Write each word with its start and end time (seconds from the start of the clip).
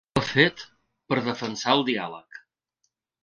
I 0.11 0.19
ho 0.19 0.19
ha 0.21 0.27
fet 0.27 0.63
per 1.11 1.19
defensar 1.27 1.75
el 1.79 1.85
diàleg. 1.91 2.41